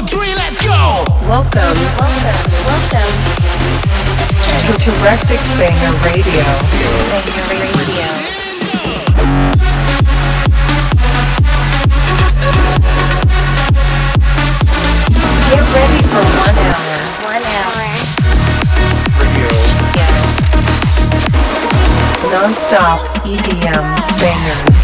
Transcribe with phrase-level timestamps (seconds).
[0.00, 1.04] two, three, let's go!
[1.28, 3.12] Welcome, welcome, welcome
[4.78, 6.44] to, Rectik's Banger Radio.
[7.10, 8.06] Banger Radio.
[15.48, 16.96] Get ready for one hour.
[17.24, 17.84] One hour.
[22.32, 23.86] Non-stop EDM
[24.18, 24.78] bangers.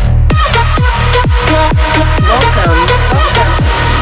[2.28, 2.78] Welcome,
[3.12, 3.61] welcome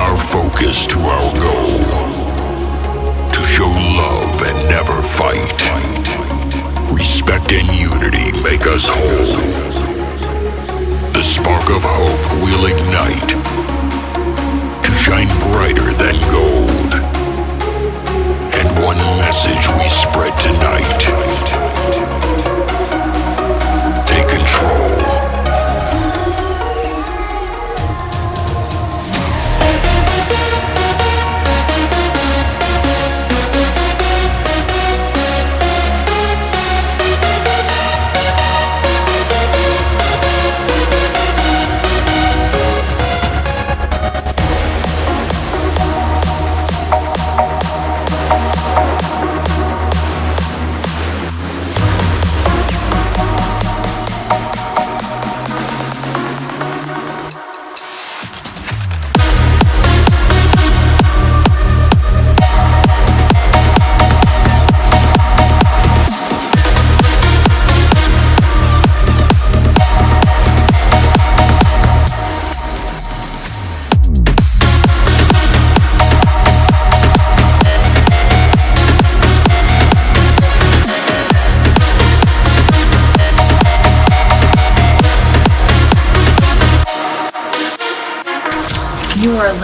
[0.00, 1.78] our focus to our goal.
[3.34, 5.60] To show love and never fight.
[6.90, 9.36] Respect and unity make us whole.
[11.12, 13.30] The spark of hope will ignite
[14.84, 16.92] to shine brighter than gold.
[18.58, 21.00] And one message we spread tonight.
[24.06, 24.99] Take control.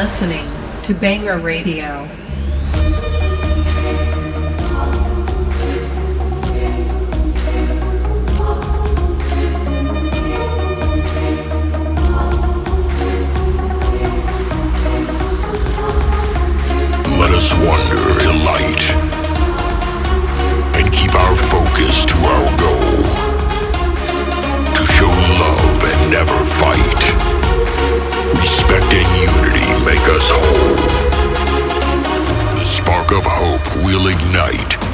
[0.06, 0.47] Listening
[0.83, 2.06] to Banger Radio.
[17.19, 18.84] Let us wander to light
[20.77, 23.03] and keep our focus to our goal.
[24.73, 25.11] To show
[25.43, 26.46] love and never
[30.09, 30.77] us whole.
[32.59, 34.86] The spark of hope will ignite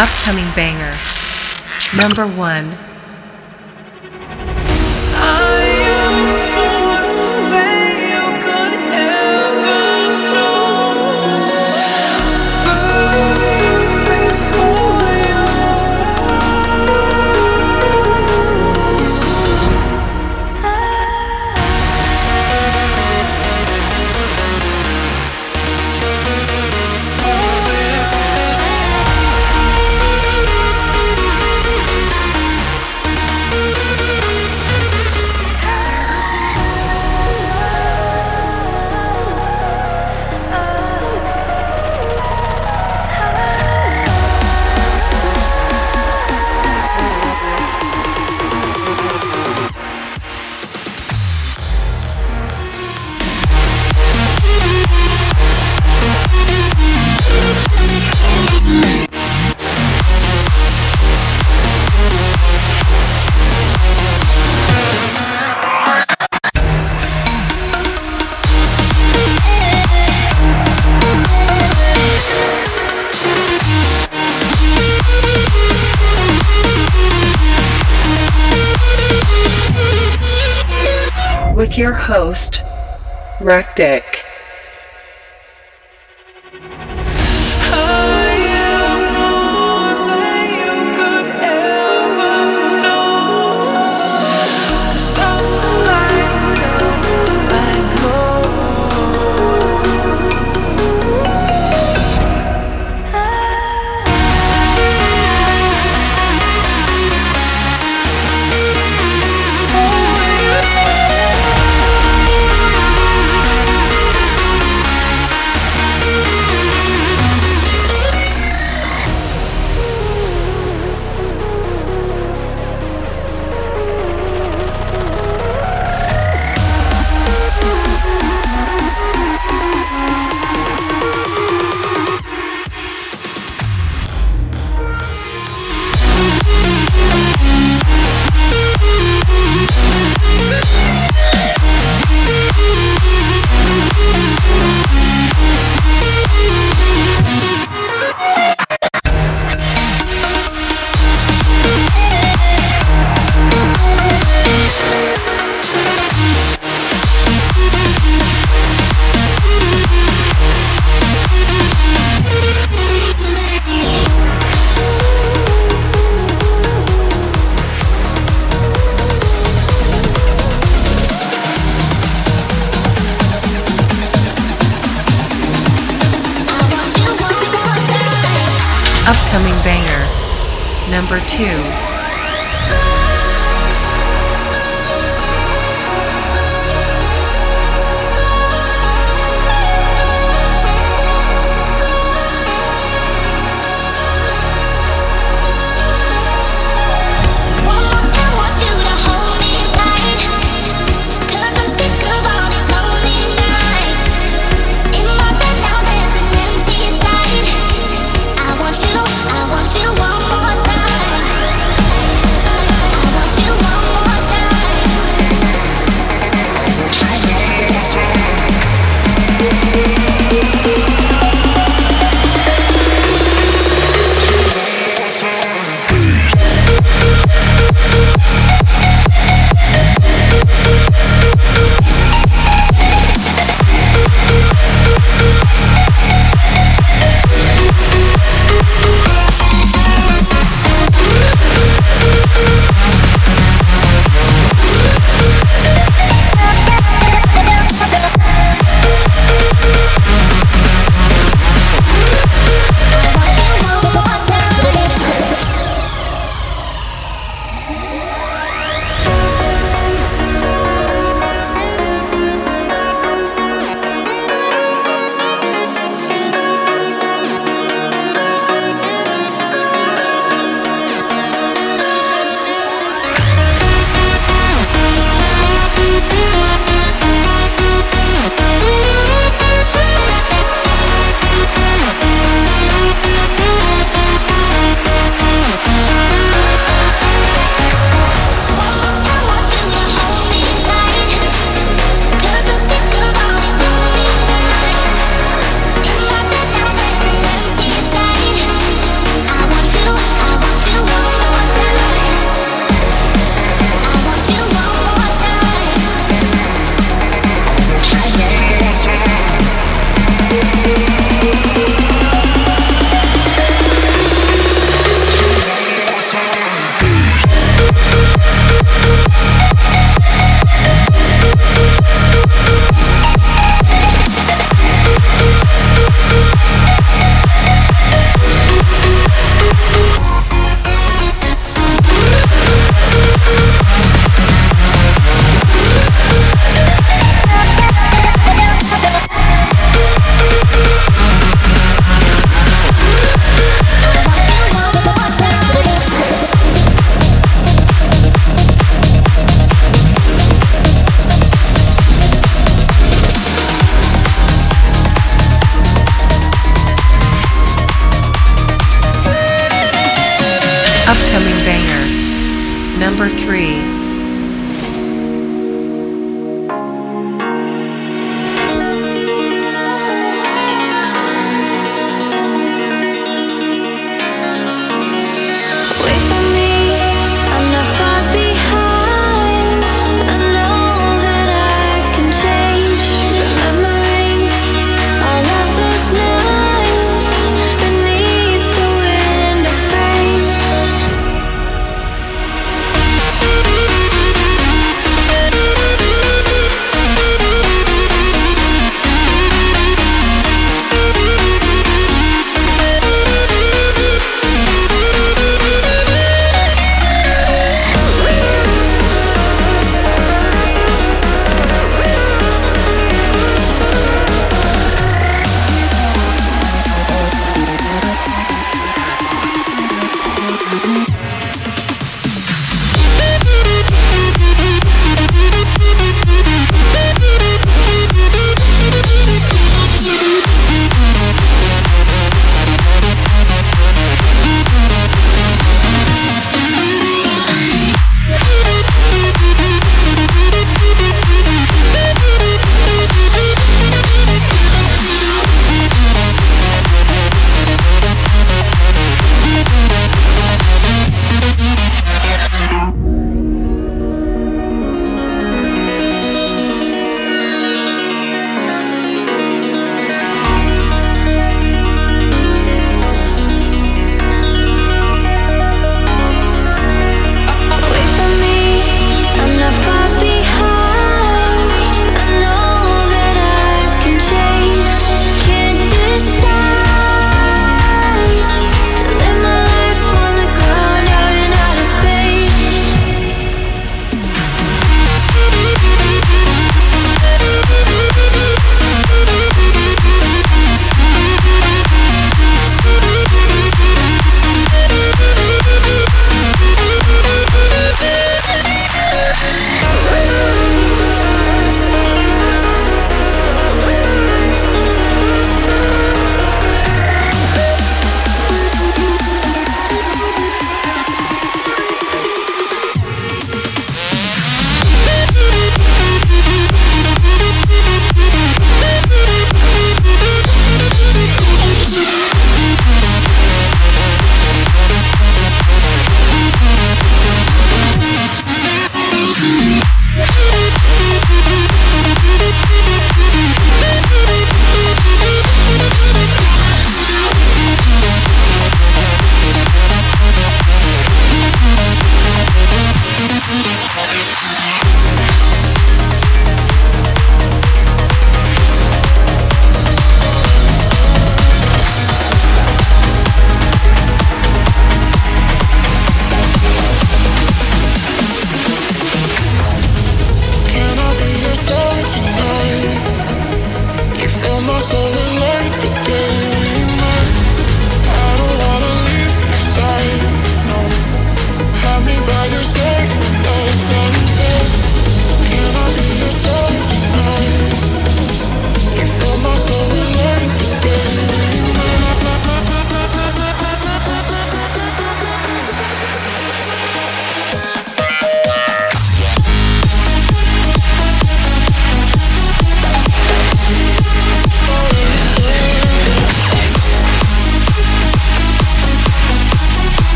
[0.00, 0.92] upcoming banger.
[1.94, 2.89] Number 1.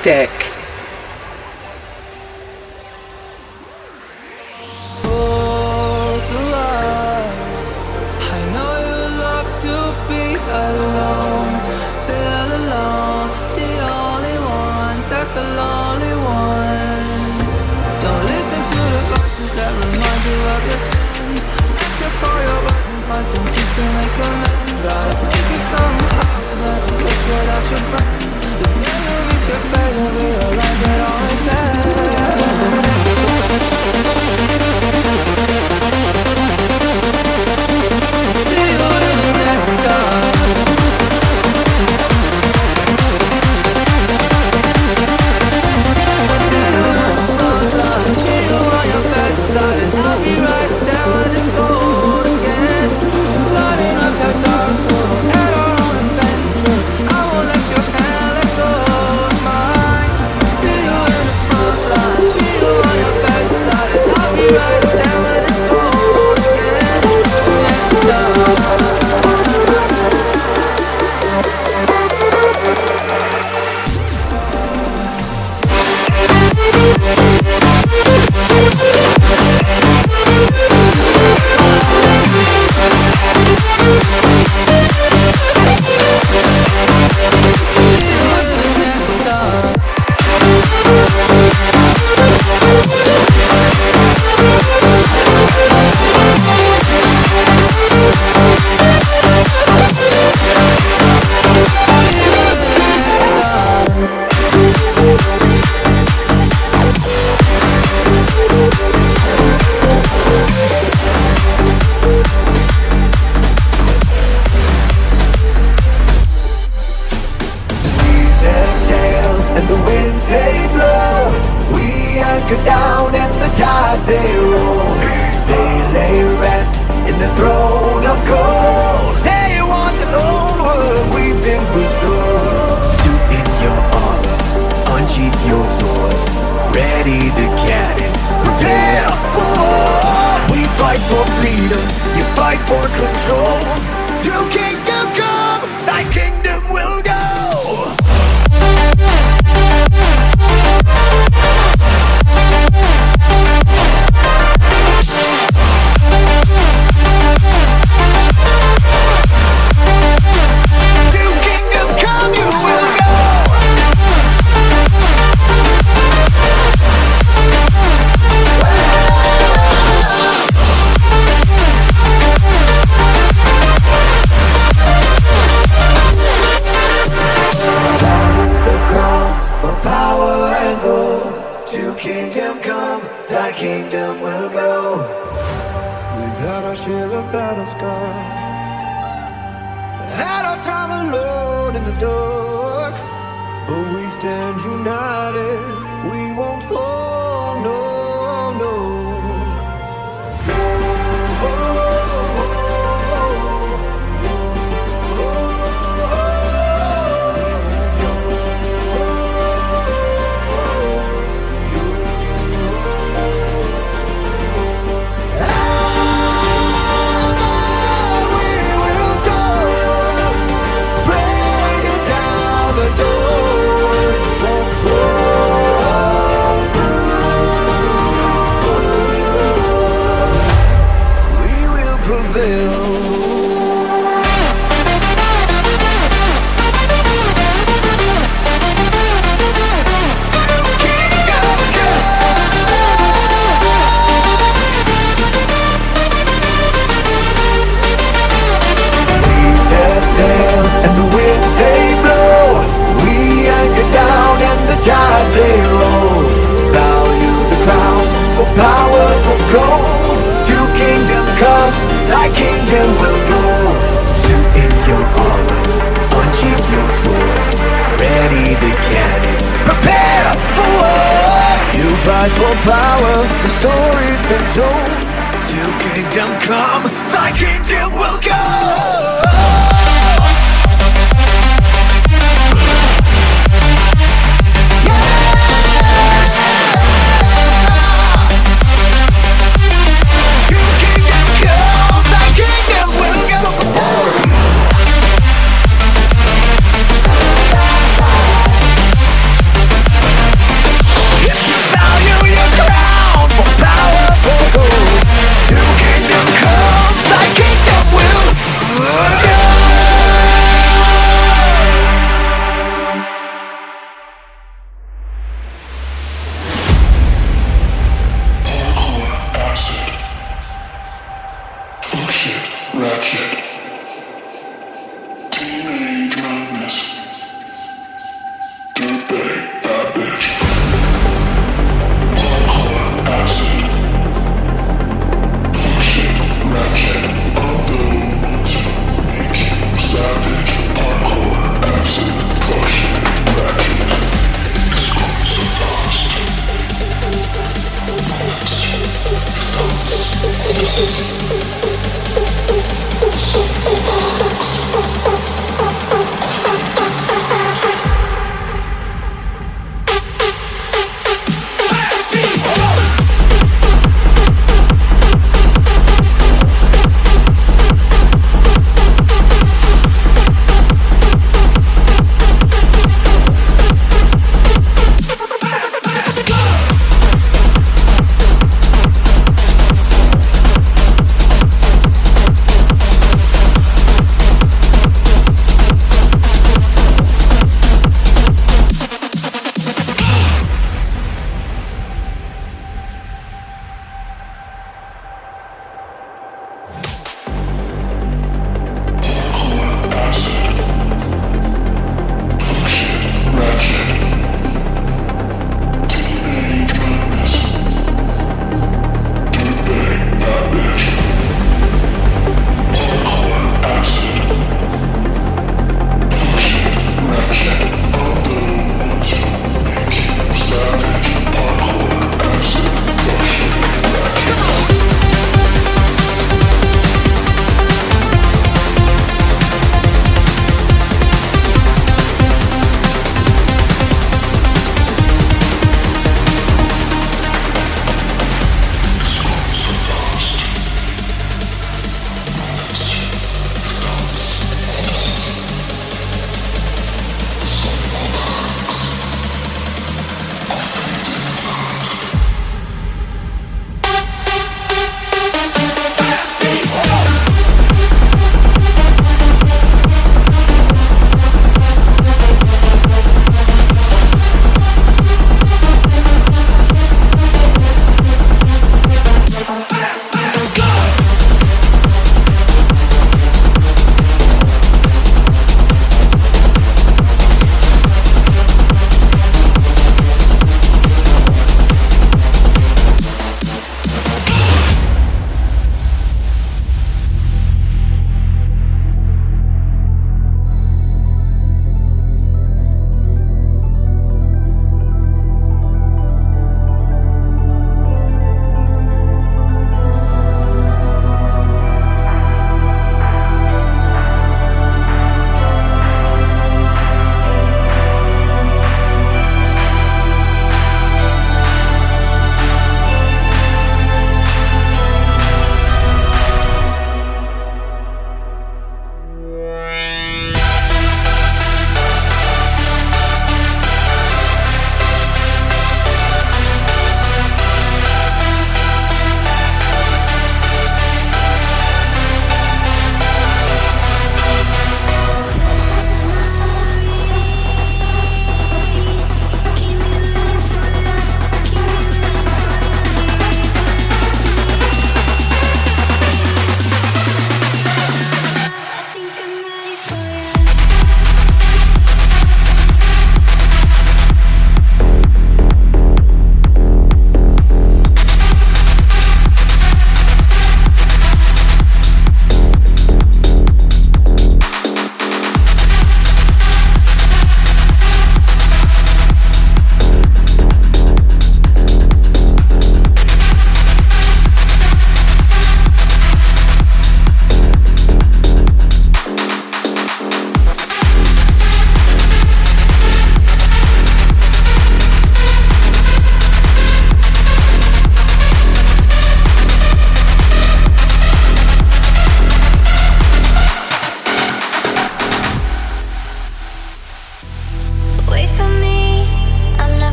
[0.00, 0.39] Upcoming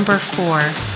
[0.00, 0.89] Number 4.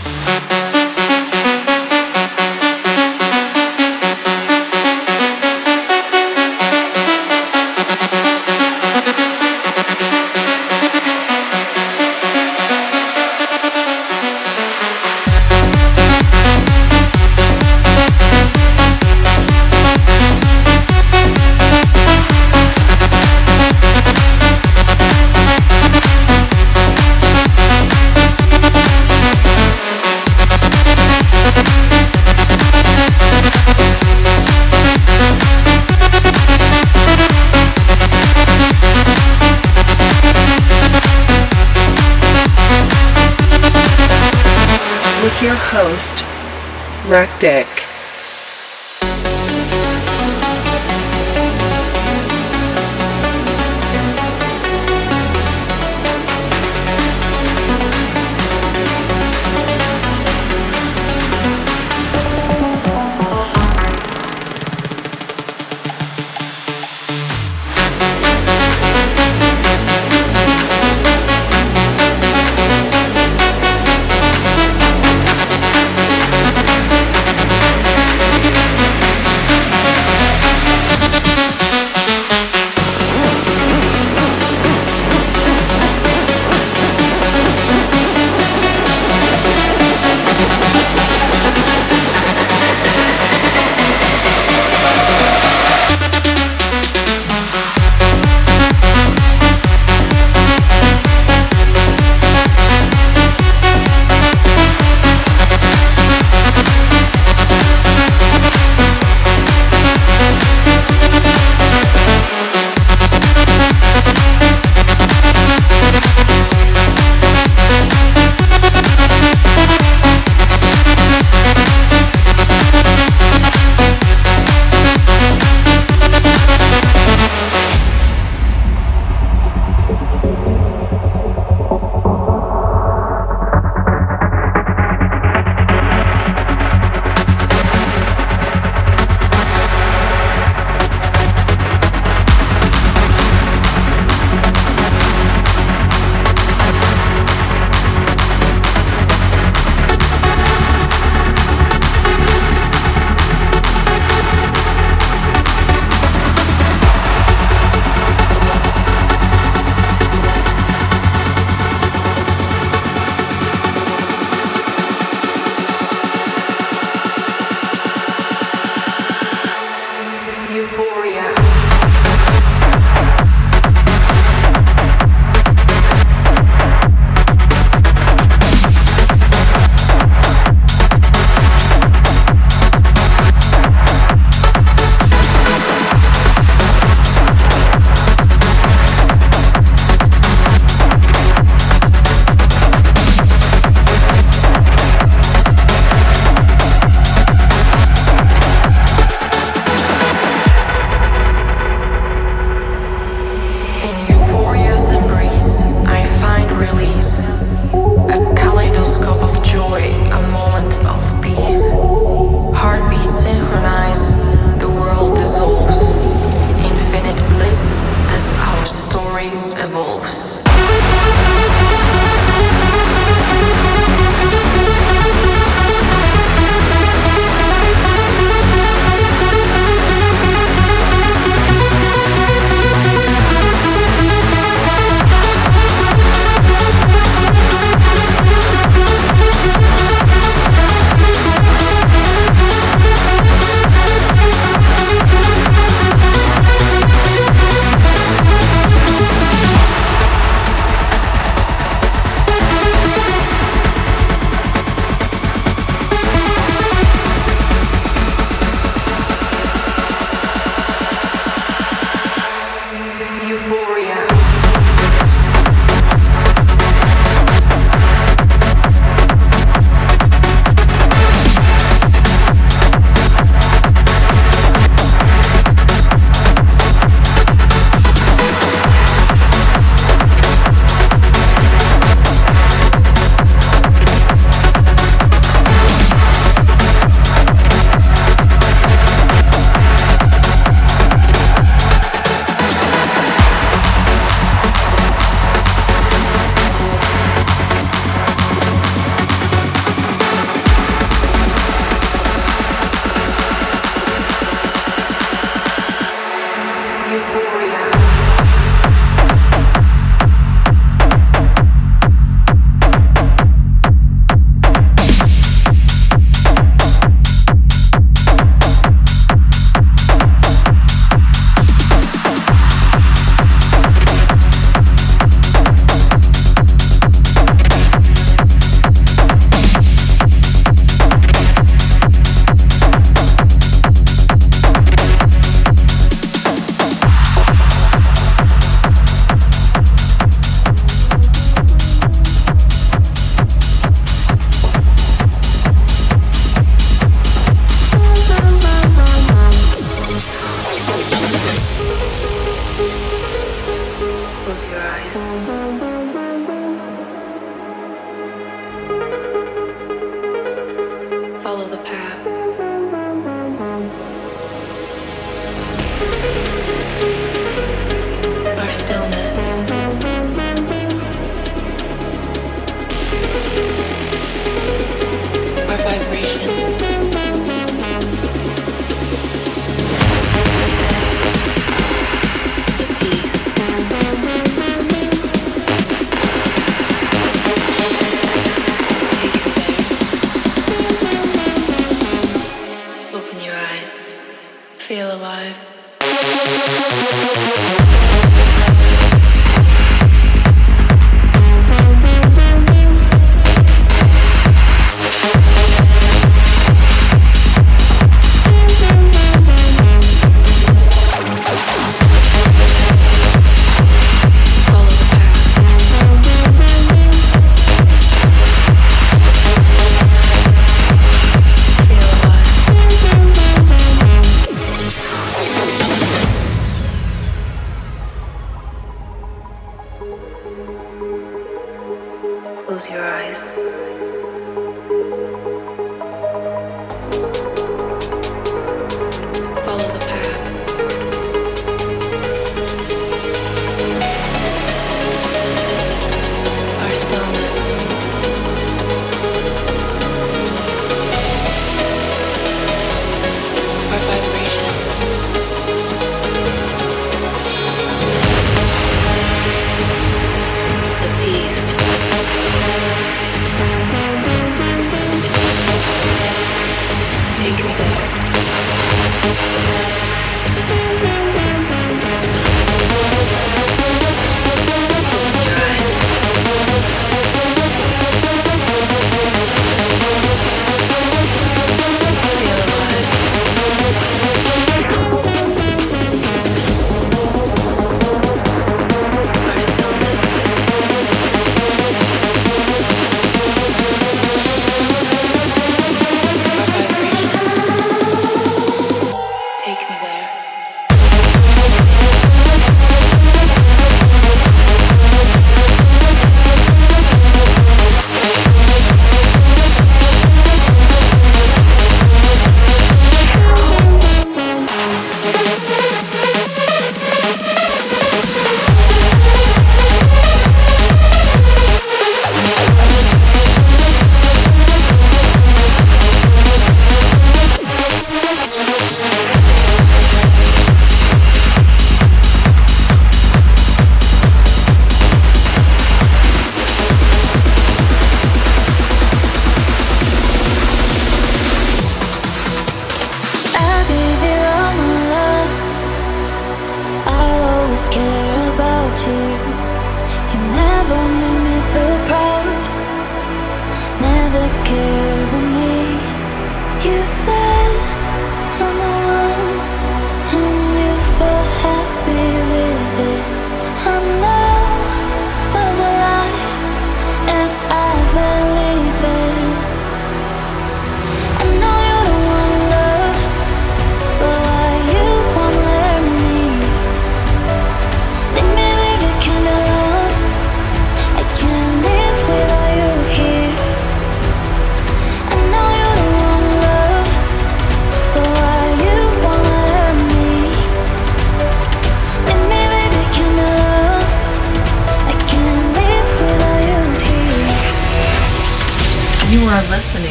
[361.24, 362.24] Radio.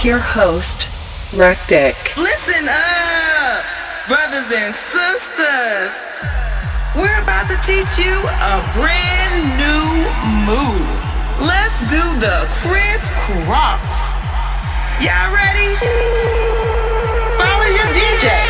[0.00, 0.88] With your host,
[1.36, 2.16] Rectik.
[2.16, 3.64] Listen up,
[4.08, 5.92] brothers and sisters.
[6.96, 10.08] We're about to teach you a brand new
[10.48, 10.88] move.
[11.44, 14.16] Let's do the crisscross.
[15.04, 15.76] Y'all ready?
[17.36, 18.49] Follow your DJ.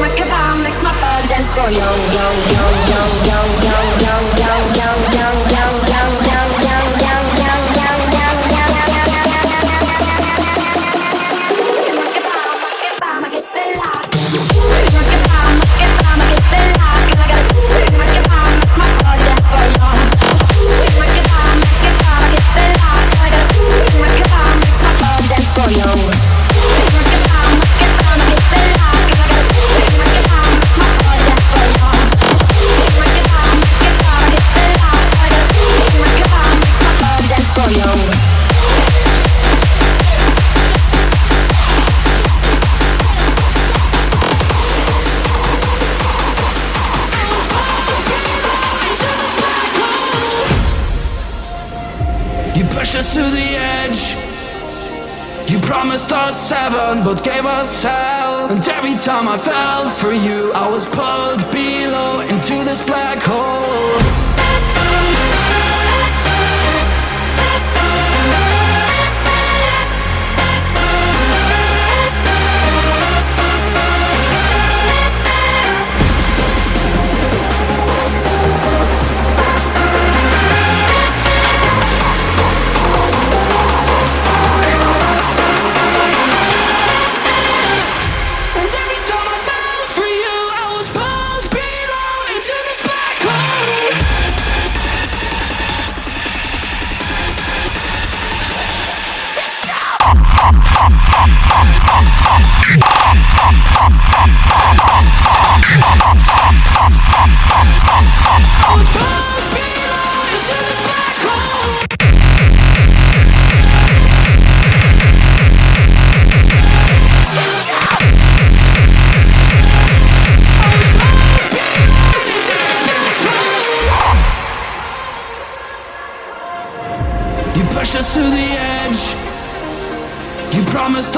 [0.00, 1.48] my cabal makes my body dance.
[1.56, 4.35] Yo yo yo yo yo yo yo yo.
[57.82, 58.48] Hell.
[58.50, 64.15] And every time I fell for you, I was pulled below into this black hole.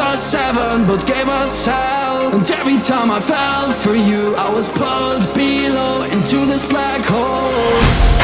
[0.09, 2.89] Was pulled below into this black hole.
[2.89, 8.18] time I fell for you, I was pulled below into this black hole.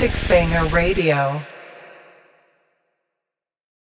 [0.00, 1.42] Rectik's Banger Radio.